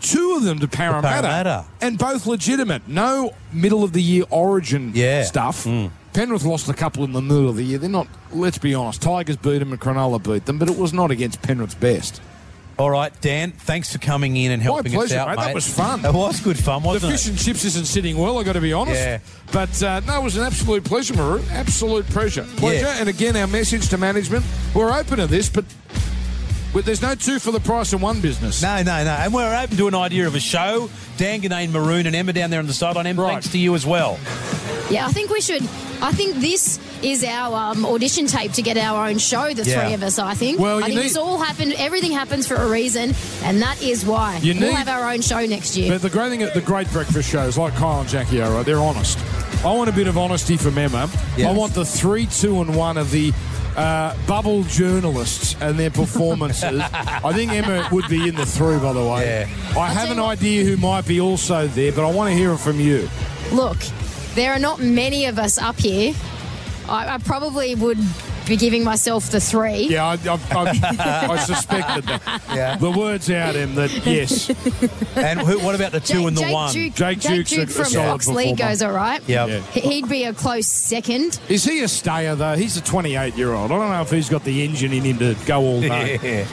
Two 0.00 0.34
of 0.36 0.42
them 0.44 0.58
to 0.58 0.66
Parramatta, 0.68 1.08
Parramatta. 1.28 1.64
and 1.80 1.96
both 1.98 2.26
legitimate. 2.26 2.88
No 2.88 3.34
middle 3.52 3.84
of 3.84 3.92
the 3.92 4.02
year 4.02 4.24
origin 4.30 4.90
Yeah. 4.94 5.22
stuff. 5.24 5.64
Hmm. 5.64 5.86
Penrith 6.12 6.44
lost 6.44 6.68
a 6.68 6.74
couple 6.74 7.04
in 7.04 7.12
the 7.12 7.22
middle 7.22 7.48
of 7.48 7.56
the 7.56 7.62
year. 7.64 7.78
They're 7.78 7.88
not. 7.88 8.06
Let's 8.32 8.58
be 8.58 8.74
honest. 8.74 9.00
Tigers 9.02 9.36
beat 9.36 9.58
them 9.58 9.70
and 9.72 9.80
Cronulla 9.80 10.22
beat 10.22 10.46
them, 10.46 10.58
but 10.58 10.68
it 10.68 10.76
was 10.76 10.92
not 10.92 11.10
against 11.10 11.40
Penrith's 11.42 11.74
best. 11.74 12.20
All 12.78 12.90
right, 12.90 13.12
Dan, 13.20 13.52
thanks 13.52 13.92
for 13.92 13.98
coming 13.98 14.36
in 14.36 14.50
and 14.50 14.62
helping 14.62 14.92
pleasure, 14.92 15.14
us 15.14 15.20
out, 15.20 15.28
mate. 15.28 15.36
mate. 15.36 15.44
That 15.46 15.54
was 15.54 15.68
fun. 15.72 16.04
It 16.04 16.12
was 16.14 16.40
good 16.40 16.58
fun, 16.58 16.82
The 16.82 16.88
wasn't 16.88 17.12
fish 17.12 17.26
it? 17.26 17.30
and 17.30 17.38
chips 17.38 17.64
isn't 17.64 17.84
sitting 17.86 18.16
well, 18.16 18.38
i 18.38 18.42
got 18.44 18.54
to 18.54 18.60
be 18.60 18.72
honest. 18.72 19.00
Yeah. 19.00 19.18
But 19.52 19.82
uh, 19.82 20.00
no, 20.00 20.20
it 20.20 20.24
was 20.24 20.36
an 20.36 20.44
absolute 20.44 20.84
pleasure, 20.84 21.14
Maroon. 21.14 21.44
Absolute 21.50 22.06
pleasure. 22.06 22.44
Pleasure. 22.56 22.86
Yeah. 22.86 22.96
And 23.00 23.08
again, 23.08 23.36
our 23.36 23.46
message 23.46 23.88
to 23.90 23.98
management 23.98 24.44
we're 24.74 24.90
open 24.92 25.18
to 25.18 25.26
this, 25.26 25.48
but 25.48 25.64
but 26.72 26.86
there's 26.86 27.02
no 27.02 27.14
two 27.14 27.38
for 27.38 27.50
the 27.50 27.60
price 27.60 27.92
of 27.92 28.00
one 28.00 28.22
business. 28.22 28.62
No, 28.62 28.82
no, 28.82 29.04
no. 29.04 29.10
And 29.10 29.34
we're 29.34 29.54
open 29.54 29.76
to 29.76 29.88
an 29.88 29.94
idea 29.94 30.26
of 30.26 30.34
a 30.34 30.40
show. 30.40 30.88
Dan 31.18 31.42
Ginnane, 31.42 31.70
Maroon, 31.70 32.06
and 32.06 32.16
Emma 32.16 32.32
down 32.32 32.48
there 32.48 32.60
on 32.60 32.66
the 32.66 32.72
sideline. 32.72 33.06
Em, 33.06 33.20
Right. 33.20 33.32
thanks 33.32 33.48
to 33.50 33.58
you 33.58 33.74
as 33.74 33.84
well. 33.84 34.18
Yeah, 34.90 35.06
I 35.06 35.12
think 35.12 35.30
we 35.30 35.42
should. 35.42 35.62
I 36.00 36.12
think 36.12 36.36
this 36.36 36.78
is 37.02 37.24
our 37.24 37.72
um, 37.72 37.84
audition 37.86 38.26
tape 38.26 38.52
to 38.52 38.62
get 38.62 38.76
our 38.76 39.08
own 39.08 39.18
show. 39.18 39.52
The 39.52 39.64
Yeah. 39.64 39.84
three 39.84 39.94
of 39.94 40.02
us. 40.02 40.18
I 40.18 40.34
think. 40.34 40.58
Well, 40.60 40.76
I 40.76 40.78
you 40.78 40.84
think 40.86 40.96
need- 40.96 41.04
this 41.06 41.16
all 41.16 41.38
happened. 41.38 41.74
Everything 41.78 42.12
happens 42.12 42.46
for 42.46 42.54
a 42.56 42.66
reason, 42.68 43.14
and 43.44 43.60
that 43.62 43.80
is 43.82 44.04
why 44.04 44.38
You 44.42 44.54
we'll 44.54 44.70
need- 44.70 44.76
have 44.76 44.88
our 44.88 45.10
own 45.12 45.20
show 45.22 45.44
next 45.46 45.76
year. 45.76 45.90
But 45.92 46.02
the 46.02 46.10
great 46.10 46.30
thing, 46.30 46.40
the 46.54 46.60
great 46.60 46.90
breakfast 46.92 47.28
shows 47.30 47.56
like 47.58 47.74
Kyle 47.76 48.00
and 48.00 48.08
Jackie 48.08 48.40
are, 48.40 48.50
right? 48.50 48.64
They're 48.66 48.78
honest. 48.80 49.18
I 49.64 49.70
want 49.72 49.88
a 49.88 49.92
bit 49.92 50.08
of 50.08 50.18
honesty 50.18 50.56
from 50.56 50.76
Emma. 50.78 51.08
Yes. 51.36 51.48
I 51.48 51.52
want 51.52 51.74
the 51.74 51.84
three, 51.84 52.26
two, 52.26 52.60
and 52.60 52.74
one 52.74 52.96
of 52.96 53.10
the 53.12 53.32
uh, 53.76 54.14
bubble 54.26 54.64
journalists 54.64 55.56
and 55.60 55.78
their 55.78 55.88
performances. 55.90 56.80
I 56.92 57.32
think 57.32 57.52
Emma 57.52 57.88
would 57.90 58.06
be 58.08 58.28
in 58.28 58.34
the 58.34 58.44
three, 58.44 58.78
by 58.78 58.92
the 58.92 59.02
way. 59.04 59.46
Yeah. 59.48 59.80
I 59.80 59.88
have 59.88 60.10
an 60.10 60.20
idea 60.20 60.64
who 60.64 60.76
might 60.76 61.06
be 61.06 61.20
also 61.20 61.66
there, 61.68 61.90
but 61.92 62.06
I 62.06 62.10
want 62.12 62.30
to 62.30 62.36
hear 62.36 62.52
it 62.52 62.58
from 62.58 62.78
you. 62.80 63.08
Look, 63.52 63.78
there 64.34 64.52
are 64.52 64.58
not 64.58 64.80
many 64.80 65.24
of 65.26 65.38
us 65.38 65.56
up 65.58 65.78
here. 65.78 66.12
I, 66.92 67.14
I 67.14 67.18
probably 67.18 67.74
would 67.74 67.98
be 68.46 68.56
giving 68.56 68.84
myself 68.84 69.30
the 69.30 69.40
three. 69.40 69.86
Yeah, 69.88 70.04
I, 70.04 70.12
I, 70.14 70.38
I, 70.50 71.26
I 71.32 71.36
suspected 71.38 72.04
that. 72.04 72.42
Yeah. 72.54 72.76
The 72.76 72.90
words 72.90 73.30
out 73.30 73.54
him 73.54 73.74
that 73.76 73.90
yes, 74.04 74.50
And 75.16 75.40
who, 75.40 75.58
what 75.60 75.74
about 75.74 75.92
the 75.92 76.00
two 76.00 76.14
Jake, 76.18 76.26
and 76.28 76.36
the 76.36 76.40
Jake 76.42 76.52
one? 76.52 76.72
Duke, 76.72 76.94
Jake 76.94 77.18
Jake 77.20 77.32
Duke's 77.46 77.52
a- 77.52 77.56
Duke 77.56 77.68
a 77.68 77.72
from 77.72 77.84
solid 77.86 78.06
Fox 78.08 78.26
League 78.28 78.56
goes 78.58 78.82
all 78.82 78.92
right. 78.92 79.22
Yeah. 79.28 79.46
Yeah. 79.46 79.60
He- 79.62 79.80
He'd 79.80 80.08
be 80.08 80.24
a 80.24 80.34
close 80.34 80.66
second. 80.66 81.38
is 81.48 81.64
he 81.64 81.80
a 81.82 81.88
stayer 81.88 82.34
though? 82.34 82.54
He's 82.56 82.76
a 82.76 82.82
28 82.82 83.34
year 83.36 83.52
old. 83.52 83.70
I 83.72 83.78
don't 83.78 83.90
know 83.90 84.02
if 84.02 84.10
he's 84.10 84.28
got 84.28 84.44
the 84.44 84.62
engine 84.64 84.92
in 84.92 85.02
him 85.04 85.18
to 85.18 85.36
go 85.46 85.60
all 85.60 85.80
day. 85.80 86.18
Yeah. 86.22 86.46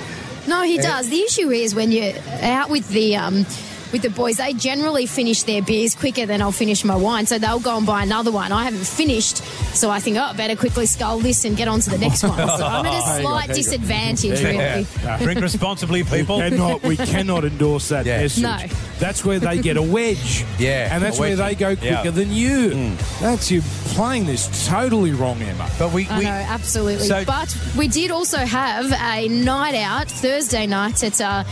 No, 0.48 0.64
he 0.64 0.78
does. 0.78 1.10
The 1.10 1.20
issue 1.22 1.50
is 1.52 1.76
when 1.76 1.92
you're 1.92 2.14
out 2.42 2.70
with 2.72 2.88
the 2.90 3.16
um, 3.18 3.46
with 3.92 4.02
the 4.02 4.10
boys, 4.10 4.38
they 4.38 4.54
generally 4.54 5.06
finish 5.06 5.44
their 5.44 5.62
beers 5.62 5.96
quicker 5.96 6.26
than 6.26 6.42
I'll 6.42 6.52
finish 6.52 6.84
my 6.84 6.96
wine, 6.96 7.26
so 7.26 7.38
they'll 7.40 7.60
go 7.60 7.78
and 7.78 7.86
buy 7.86 8.04
another 8.04 8.32
one. 8.32 8.52
I 8.52 8.64
haven't 8.66 8.86
finished, 8.86 9.38
so 9.76 9.90
I 9.90 10.00
think, 10.00 10.18
oh, 10.20 10.34
better 10.36 10.56
quickly 10.56 10.86
scull 10.86 11.20
this 11.20 11.46
and 11.46 11.56
get 11.58 11.68
on 11.68 11.80
to 11.82 11.90
the 11.90 11.98
next 11.98 12.24
one. 12.24 12.38
So 12.38 12.44
I'm 12.66 12.86
at 12.86 12.94
a 13.04 13.06
There 13.10 13.18
you 13.18 13.24
go, 13.24 13.30
slight 13.30 13.48
there 13.48 13.58
you 13.58 13.64
go. 13.64 13.70
disadvantage, 13.72 14.40
There 14.42 14.54
you 14.54 14.60
really. 15.08 15.24
Drink 15.24 15.42
responsibly, 15.42 16.04
people. 16.04 16.38
Cannot, 16.40 16.84
we 16.84 16.98
cannot 16.98 17.46
endorse 17.46 17.90
that 17.90 18.06
Yeah. 18.06 18.22
message. 18.22 18.44
No. 18.44 18.58
That's 19.00 19.24
where 19.26 19.40
they 19.40 19.60
get 19.60 19.78
a 19.78 19.82
wedge. 19.82 20.46
Yeah, 20.60 20.94
And 20.94 21.02
that's 21.04 21.18
where 21.18 21.36
they 21.38 21.56
go 21.56 21.76
quicker 21.76 21.86
Yeah. 22.06 22.12
than 22.12 22.32
you. 22.34 22.92
That's 23.22 23.50
you 23.50 23.62
playing 23.96 24.26
this 24.26 24.68
totally 24.68 25.12
wrong, 25.12 25.42
Emma. 25.42 25.70
But 25.80 25.94
we, 25.94 26.06
I 26.10 26.18
we 26.20 26.24
know, 26.26 26.32
absolutely. 26.32 27.08
So- 27.08 27.24
but 27.26 27.56
we 27.78 27.88
did 27.88 28.12
also 28.12 28.38
have 28.40 28.92
a 28.92 29.28
night 29.30 29.76
out 29.76 30.10
Thursday 30.10 30.68
night 30.68 31.02
at 31.04 31.22
uh, 31.22 31.44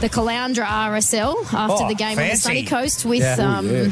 the 0.00 0.08
Caloundra 0.10 0.64
RSL 0.66 1.44
after 1.52 1.84
Oh, 1.84 1.88
the 1.88 1.94
game 1.94 2.18
on 2.18 2.28
the 2.28 2.36
sunny 2.36 2.64
coast 2.64 3.04
with 3.04 3.20
Yeah. 3.20 3.36
um, 3.36 3.68
Oh, 3.68 3.72
yeah. 3.72 3.88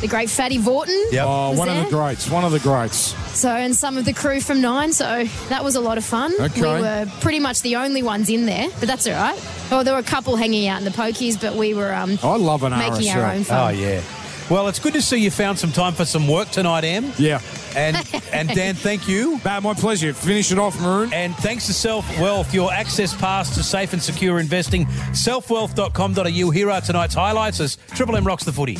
the 0.00 0.08
great 0.08 0.28
Fatty 0.28 0.58
Vautin. 0.58 1.12
Yep. 1.12 1.24
Oh, 1.26 1.50
Was 1.50 1.58
one 1.58 1.68
of 1.68 1.84
the 1.84 1.90
greats. 1.90 2.28
One 2.30 2.44
of 2.44 2.52
the 2.52 2.58
greats. 2.60 3.14
So, 3.38 3.48
and 3.50 3.74
some 3.74 3.96
of 3.98 4.04
the 4.04 4.12
crew 4.12 4.40
from 4.40 4.60
Nine. 4.60 4.92
So 4.92 5.24
that 5.48 5.62
was 5.64 5.74
a 5.76 5.80
lot 5.80 5.98
of 5.98 6.04
fun. 6.04 6.32
Okay. 6.40 6.60
We 6.60 6.66
were 6.82 7.06
pretty 7.20 7.40
much 7.40 7.62
the 7.62 7.76
only 7.76 8.02
ones 8.02 8.28
in 8.28 8.46
there, 8.46 8.68
but 8.80 8.88
that's 8.88 9.06
all 9.06 9.12
right. 9.14 9.38
Oh, 9.70 9.82
there 9.82 9.94
were 9.94 10.00
a 10.00 10.02
couple 10.02 10.36
hanging 10.36 10.68
out 10.68 10.78
in 10.78 10.84
the 10.84 10.90
pokies, 10.90 11.40
but 11.40 11.54
we 11.54 11.74
were 11.74 11.92
um, 11.94 12.18
I 12.22 12.36
love 12.36 12.62
an 12.62 12.76
making 12.76 13.08
RSL. 13.12 13.16
our 13.16 13.32
own 13.32 13.44
fun. 13.44 13.74
Oh, 13.74 13.76
yeah. 13.78 14.00
Well, 14.48 14.68
it's 14.68 14.78
good 14.78 14.92
to 14.94 15.02
see 15.02 15.16
you 15.18 15.30
found 15.32 15.58
some 15.58 15.72
time 15.72 15.92
for 15.92 16.04
some 16.04 16.28
work 16.28 16.50
tonight, 16.50 16.84
Em. 16.84 17.12
Yeah. 17.18 17.40
And, 17.74 17.96
and 18.32 18.48
Dan, 18.48 18.74
thank 18.76 19.08
you. 19.08 19.40
Bah, 19.44 19.60
my 19.60 19.74
pleasure. 19.74 20.12
Finish 20.14 20.52
it 20.52 20.58
off, 20.58 20.80
Maroon. 20.80 21.12
And 21.12 21.34
thanks 21.36 21.66
to 21.66 21.72
Self 21.72 22.08
Wealth, 22.20 22.54
your 22.54 22.72
access 22.72 23.12
pass 23.14 23.54
to 23.56 23.62
safe 23.62 23.92
and 23.92 24.00
secure 24.02 24.38
investing. 24.38 24.86
Selfwealth.com.au. 24.86 26.50
Here 26.50 26.70
are 26.70 26.80
tonight's 26.80 27.14
highlights 27.14 27.60
as 27.60 27.76
Triple 27.94 28.16
M 28.16 28.24
rocks 28.24 28.44
the 28.44 28.52
footy. 28.52 28.78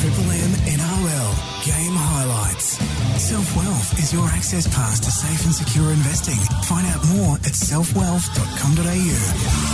Triple 0.00 0.30
M 0.30 0.50
NRL 0.68 1.30
game 1.64 1.94
highlights. 1.96 2.76
Self 3.22 3.56
Wealth 3.56 3.98
is 3.98 4.12
your 4.12 4.26
access 4.28 4.66
pass 4.68 5.00
to 5.00 5.10
safe 5.10 5.44
and 5.46 5.54
secure 5.54 5.90
investing. 5.92 6.36
Find 6.64 6.86
out 6.86 7.02
more 7.16 7.36
at 7.36 7.54
selfwealth.com.au. 7.56 9.73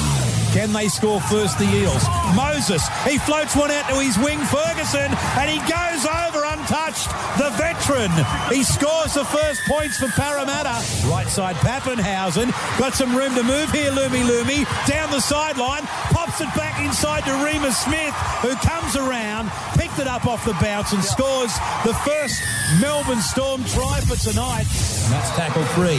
Can 0.52 0.72
they 0.72 0.88
score 0.88 1.20
first, 1.20 1.58
the 1.58 1.64
Eels? 1.64 2.02
Moses, 2.34 2.82
he 3.06 3.18
floats 3.18 3.54
one 3.54 3.70
out 3.70 3.88
to 3.88 4.00
his 4.00 4.18
wing, 4.18 4.38
Ferguson, 4.50 5.06
and 5.38 5.46
he 5.46 5.58
goes 5.62 6.02
over 6.02 6.42
untouched. 6.42 7.06
The 7.38 7.50
veteran, 7.54 8.10
he 8.50 8.64
scores 8.64 9.14
the 9.14 9.24
first 9.24 9.62
points 9.68 9.98
for 9.98 10.08
Parramatta. 10.08 10.82
Right 11.06 11.28
side, 11.28 11.54
Papenhuyzen, 11.56 12.50
got 12.78 12.94
some 12.94 13.14
room 13.14 13.34
to 13.36 13.44
move 13.44 13.70
here, 13.70 13.92
Lumi 13.92 14.26
Lumi, 14.26 14.66
down 14.88 15.10
the 15.10 15.20
sideline, 15.20 15.86
pops 16.10 16.40
it 16.40 16.52
back 16.56 16.82
inside 16.84 17.22
to 17.24 17.30
Reimis 17.46 17.78
Smith, 17.84 18.14
who 18.42 18.54
comes 18.66 18.96
around, 18.96 19.50
picked 19.78 20.00
it 20.00 20.08
up 20.08 20.26
off 20.26 20.44
the 20.44 20.54
bounce 20.60 20.92
and 20.92 21.02
scores 21.04 21.54
the 21.84 21.94
first 22.02 22.42
Melbourne 22.80 23.22
Storm 23.22 23.64
try 23.64 24.00
for 24.00 24.16
tonight. 24.16 24.66
And 24.66 25.12
that's 25.14 25.30
tackle 25.36 25.64
three. 25.74 25.98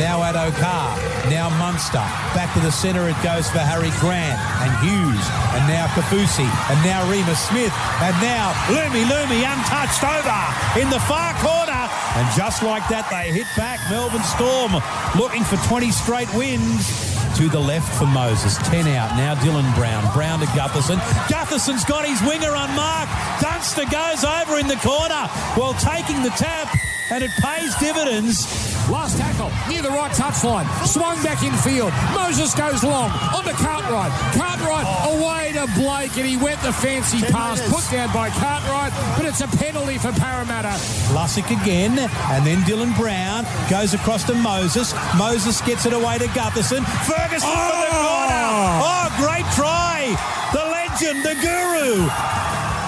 Now 0.00 0.22
at 0.22 0.36
Okar, 0.36 0.96
now 1.30 1.50
Munster. 1.58 2.04
Back 2.34 2.52
to 2.54 2.60
the 2.60 2.72
centre 2.72 3.08
it 3.08 3.16
goes 3.22 3.48
for 3.50 3.58
Harry 3.58 3.89
Grant 3.98 4.38
and 4.62 4.70
Hughes, 4.84 5.26
and 5.56 5.66
now 5.66 5.86
Kaufusi, 5.96 6.46
and 6.70 6.78
now 6.86 7.02
Reimis 7.10 7.40
Smith, 7.50 7.72
and 8.00 8.14
now 8.22 8.52
Lumi 8.70 9.04
Lumi 9.08 9.42
untouched 9.42 10.04
over 10.04 10.40
in 10.80 10.90
the 10.90 11.00
far 11.10 11.34
corner. 11.42 11.88
And 12.16 12.26
just 12.36 12.62
like 12.62 12.86
that, 12.88 13.08
they 13.10 13.32
hit 13.32 13.46
back. 13.56 13.78
Melbourne 13.90 14.22
Storm 14.22 14.74
looking 15.16 15.44
for 15.44 15.56
20 15.68 15.90
straight 15.90 16.32
wins. 16.34 17.10
To 17.36 17.48
the 17.48 17.60
left 17.60 17.88
for 17.96 18.06
Moses. 18.06 18.58
10 18.68 18.88
out. 18.88 19.16
Now 19.16 19.34
Dylan 19.34 19.74
Brown. 19.74 20.02
Brown 20.12 20.40
to 20.40 20.46
Gutherson. 20.46 20.98
Gutherson's 21.30 21.84
got 21.84 22.04
his 22.04 22.20
winger 22.22 22.50
unmarked. 22.50 23.12
Dunster 23.40 23.86
goes 23.86 24.24
over 24.24 24.58
in 24.58 24.66
the 24.66 24.76
corner 24.76 25.28
while 25.54 25.72
taking 25.74 26.22
the 26.22 26.30
tap, 26.30 26.68
and 27.10 27.22
it 27.22 27.30
pays 27.40 27.74
dividends. 27.76 28.44
Last 28.90 29.18
tackle 29.18 29.50
near 29.68 29.82
the 29.82 29.90
right 29.90 30.10
touchline. 30.10 30.66
Swung 30.84 31.14
back 31.22 31.42
in 31.44 31.54
field. 31.62 31.92
Moses 32.12 32.54
goes 32.54 32.82
long. 32.82 33.10
Onto 33.30 33.54
Cartwright. 33.54 34.10
Cartwright 34.34 34.86
away 35.14 35.52
to 35.54 35.70
Blake 35.78 36.16
and 36.18 36.26
he 36.26 36.36
went 36.36 36.60
the 36.62 36.72
fancy 36.72 37.22
pass. 37.30 37.62
Put 37.70 37.86
down 37.94 38.12
by 38.12 38.30
Cartwright, 38.30 38.92
but 39.16 39.24
it's 39.26 39.40
a 39.40 39.48
penalty 39.62 39.96
for 39.96 40.10
Parramatta. 40.12 40.74
Lussick 41.14 41.46
again, 41.62 41.98
and 41.98 42.46
then 42.46 42.58
Dylan 42.62 42.96
Brown 42.96 43.46
goes 43.70 43.94
across 43.94 44.24
to 44.24 44.34
Moses. 44.34 44.92
Moses 45.16 45.60
gets 45.60 45.86
it 45.86 45.92
away 45.92 46.18
to 46.18 46.26
Gutherson. 46.34 46.82
Ferguson 47.06 47.46
for 47.46 47.78
the 47.78 47.94
oh! 47.94 48.02
corner. 48.02 48.50
Oh, 48.82 49.06
great 49.22 49.46
try. 49.54 50.18
The 50.52 50.66
legend, 50.66 51.22
the 51.22 51.34
guru. 51.38 52.10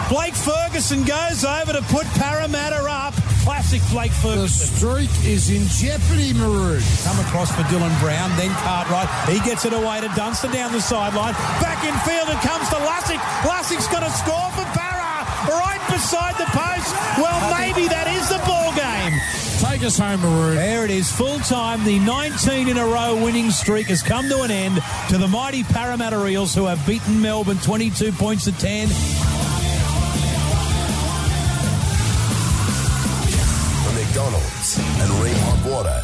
Blake 0.09 0.35
Ferguson 0.35 1.05
goes 1.05 1.45
over 1.45 1.73
to 1.73 1.83
put 1.83 2.07
Parramatta 2.19 2.83
up. 2.85 3.12
Classic 3.43 3.83
Blake 3.91 4.13
The 4.23 4.47
streak 4.47 5.11
is 5.27 5.51
in 5.51 5.67
jeopardy, 5.67 6.33
Maroon. 6.33 6.81
Come 7.03 7.19
across 7.27 7.51
for 7.51 7.63
Dylan 7.67 7.91
Brown, 7.99 8.31
then 8.39 8.51
Cartwright. 8.63 9.11
He 9.29 9.41
gets 9.41 9.65
it 9.65 9.73
away 9.73 10.01
to 10.01 10.09
Dunster 10.15 10.47
down 10.47 10.71
the 10.71 10.81
sideline. 10.81 11.35
Back 11.59 11.83
in 11.83 11.95
field, 12.07 12.31
it 12.31 12.39
comes 12.47 12.69
to 12.71 12.77
Lussick. 12.87 13.19
Lussick's 13.43 13.89
going 13.91 14.05
to 14.05 14.15
score 14.15 14.51
for 14.55 14.67
Barra. 14.79 15.27
right 15.59 15.83
beside 15.91 16.39
the 16.39 16.47
post. 16.55 16.95
Well, 17.19 17.59
maybe 17.59 17.89
that 17.89 18.07
is 18.15 18.29
the 18.29 18.39
ball 18.47 18.71
game. 18.79 19.19
Take 19.59 19.83
us 19.83 19.99
home, 19.99 20.21
Maroon. 20.21 20.55
There 20.55 20.85
it 20.85 20.93
is, 20.93 21.11
full 21.11 21.39
time. 21.41 21.83
The 21.83 21.99
19 21.99 22.69
in 22.69 22.77
a 22.79 22.87
row 22.87 23.17
winning 23.25 23.51
streak 23.51 23.89
has 23.89 24.03
come 24.03 24.29
to 24.29 24.43
an 24.43 24.53
end 24.53 24.81
to 25.09 25.19
the 25.19 25.27
mighty 25.27 25.65
Parramatta 25.65 26.25
Eels, 26.27 26.55
who 26.55 26.67
have 26.67 26.85
beaten 26.87 27.21
Melbourne 27.21 27.59
22 27.59 28.13
points 28.13 28.45
to 28.45 28.53
10. 28.53 28.89
Water. 35.83 36.03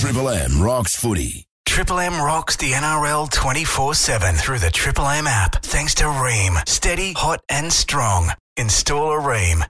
Triple 0.00 0.28
M 0.28 0.62
rocks 0.62 0.94
footy. 0.94 1.46
Triple 1.66 1.98
M 1.98 2.20
rocks 2.20 2.56
the 2.56 2.70
NRL 2.70 3.30
24 3.30 3.94
7 3.94 4.34
through 4.36 4.60
the 4.60 4.70
Triple 4.70 5.08
M 5.08 5.26
app. 5.26 5.62
Thanks 5.62 5.94
to 5.96 6.04
Rheem. 6.04 6.56
Steady, 6.68 7.12
hot, 7.14 7.40
and 7.48 7.72
strong. 7.72 8.30
Install 8.56 9.12
a 9.12 9.20
Rheem. 9.20 9.64